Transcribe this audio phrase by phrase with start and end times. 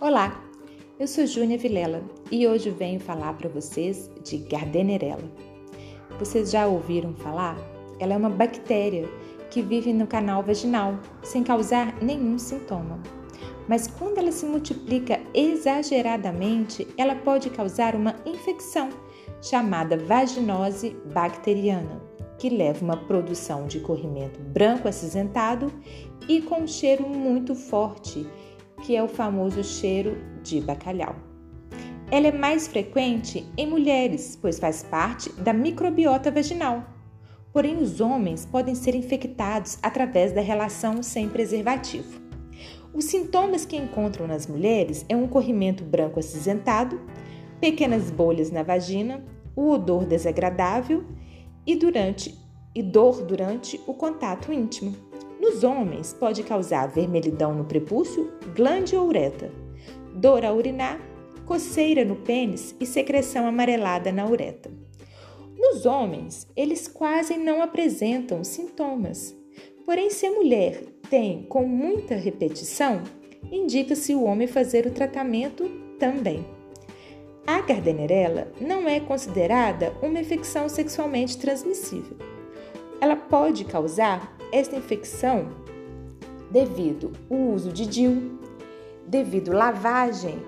[0.00, 0.42] Olá,
[0.98, 2.02] eu sou Júnia Vilela
[2.32, 5.30] e hoje venho falar para vocês de Gardnerella.
[6.18, 7.54] Vocês já ouviram falar?
[7.98, 9.06] Ela é uma bactéria
[9.50, 12.98] que vive no canal vaginal sem causar nenhum sintoma.
[13.68, 18.88] Mas quando ela se multiplica exageradamente, ela pode causar uma infecção
[19.42, 22.00] chamada vaginose bacteriana,
[22.38, 25.70] que leva uma produção de corrimento branco acinzentado
[26.26, 28.26] e com um cheiro muito forte
[28.90, 31.14] que é o famoso cheiro de bacalhau.
[32.10, 36.84] Ela é mais frequente em mulheres, pois faz parte da microbiota vaginal.
[37.52, 42.20] Porém, os homens podem ser infectados através da relação sem preservativo.
[42.92, 47.00] Os sintomas que encontram nas mulheres é um corrimento branco acinzentado,
[47.60, 51.04] pequenas bolhas na vagina, o odor desagradável
[51.64, 52.36] e durante
[52.74, 54.96] e dor durante o contato íntimo.
[55.50, 59.50] Nos homens, pode causar vermelhidão no prepúcio, glande ou ureta,
[60.14, 61.00] dor a urinar,
[61.44, 64.70] coceira no pênis e secreção amarelada na ureta.
[65.58, 69.36] Nos homens, eles quase não apresentam sintomas.
[69.84, 73.02] Porém, se a mulher tem com muita repetição,
[73.50, 76.46] indica-se o homem fazer o tratamento também.
[77.44, 82.16] A Gardnerella não é considerada uma infecção sexualmente transmissível.
[83.00, 85.48] Ela pode causar esta infecção
[86.50, 88.38] devido ao uso de DIU,
[89.06, 90.42] devido lavagem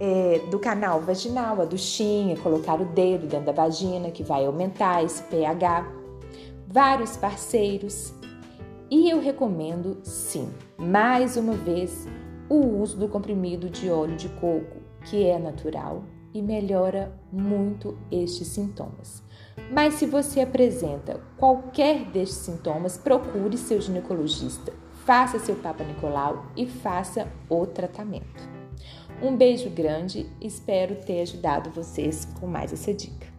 [0.00, 5.02] é, do canal vaginal, a duchinha, colocar o dedo dentro da vagina, que vai aumentar
[5.04, 5.86] esse pH,
[6.66, 8.12] vários parceiros.
[8.90, 12.06] E eu recomendo, sim, mais uma vez,
[12.48, 18.48] o uso do comprimido de óleo de coco, que é natural e melhora muito estes
[18.48, 19.22] sintomas.
[19.70, 24.72] Mas se você apresenta qualquer destes sintomas, procure seu ginecologista,
[25.06, 28.52] faça seu Papa Nicolau e faça o tratamento.
[29.22, 33.33] Um beijo grande, espero ter ajudado vocês com mais essa dica.